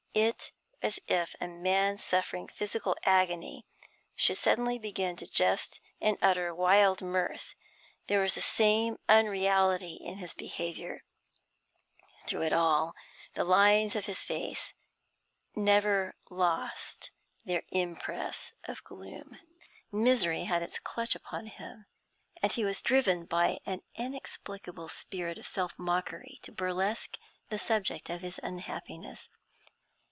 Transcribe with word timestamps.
It 0.13 0.51
was 0.83 0.97
as 0.97 0.99
if 1.07 1.35
a 1.39 1.47
man 1.47 1.95
suffering 1.95 2.49
physical 2.49 2.97
agony 3.03 3.63
should 4.13 4.35
suddenly 4.35 4.77
begin 4.77 5.15
to 5.15 5.25
jest 5.27 5.79
and 6.01 6.17
utter 6.21 6.53
wild 6.53 7.01
mirth; 7.01 7.55
there 8.07 8.19
was 8.19 8.35
the 8.35 8.41
same 8.41 8.99
unreality 9.07 9.95
in 9.95 10.17
his 10.17 10.33
behaviour. 10.33 11.05
Throughout 12.27 12.47
it 12.47 12.51
all 12.51 12.93
the 13.35 13.45
lines 13.45 13.95
of 13.95 14.07
his 14.07 14.21
face 14.21 14.73
never 15.55 16.17
lost 16.29 17.11
their 17.45 17.63
impress 17.71 18.51
of 18.65 18.83
gloom. 18.83 19.39
Misery 19.93 20.43
had 20.43 20.61
its 20.61 20.77
clutch 20.77 21.15
upon 21.15 21.45
him, 21.47 21.85
and 22.41 22.51
he 22.51 22.65
was 22.65 22.81
driven 22.81 23.23
by 23.23 23.59
an 23.65 23.81
inexplicable 23.95 24.89
spirit 24.89 25.37
of 25.37 25.47
self 25.47 25.79
mockery 25.79 26.37
to 26.41 26.51
burlesque 26.51 27.17
the 27.47 27.57
subject 27.57 28.09
of 28.09 28.19
his 28.19 28.41
unhappiness. 28.43 29.29